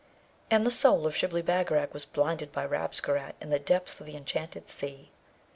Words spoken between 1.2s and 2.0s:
Bagarag